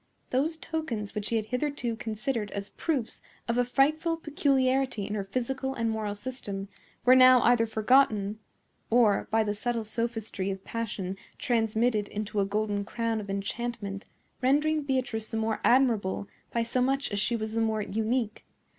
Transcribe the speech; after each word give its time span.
Those 0.31 0.57
tokens 0.57 1.13
which 1.13 1.29
he 1.29 1.35
had 1.35 1.45
hitherto 1.45 1.95
considered 1.95 2.49
as 2.53 2.69
proofs 2.71 3.21
of 3.47 3.59
a 3.59 3.63
frightful 3.63 4.17
peculiarity 4.17 5.05
in 5.05 5.13
her 5.13 5.23
physical 5.23 5.75
and 5.75 5.91
moral 5.91 6.15
system 6.15 6.69
were 7.05 7.13
now 7.13 7.39
either 7.43 7.67
forgotten, 7.67 8.39
or, 8.89 9.27
by 9.29 9.43
the 9.43 9.53
subtle 9.53 9.83
sophistry 9.83 10.49
of 10.49 10.63
passion 10.63 11.17
transmitted 11.37 12.07
into 12.07 12.39
a 12.39 12.45
golden 12.45 12.83
crown 12.83 13.19
of 13.21 13.29
enchantment, 13.29 14.05
rendering 14.41 14.81
Beatrice 14.81 15.29
the 15.29 15.37
more 15.37 15.61
admirable 15.63 16.27
by 16.51 16.63
so 16.63 16.81
much 16.81 17.11
as 17.11 17.19
she 17.19 17.35
was 17.35 17.53
the 17.53 17.61
more 17.61 17.83
unique. 17.83 18.43